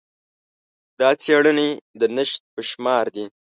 [0.99, 1.69] دا څېړنې
[1.99, 3.25] د نشت په شمار دي.